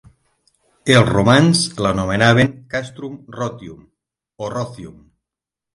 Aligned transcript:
Els 0.95 1.09
romans 1.15 1.61
l'anomenaven 1.87 2.51
"Castrum 2.75 3.21
Rotium" 3.39 3.87
o 4.47 4.53
"Rocium". 4.59 4.99